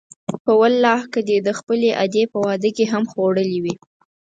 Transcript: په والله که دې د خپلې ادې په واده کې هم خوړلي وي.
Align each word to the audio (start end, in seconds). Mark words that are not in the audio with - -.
په 0.43 0.51
والله 0.59 0.99
که 1.13 1.19
دې 1.27 1.37
د 1.41 1.49
خپلې 1.59 1.89
ادې 2.03 2.23
په 2.31 2.37
واده 2.45 2.69
کې 2.77 2.85
هم 2.91 3.03
خوړلي 3.11 3.59
وي. 3.63 3.75